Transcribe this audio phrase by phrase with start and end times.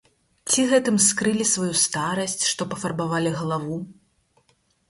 [0.53, 3.77] Ці гэтым скрылі сваю старасць, што пафарбавалі галаву?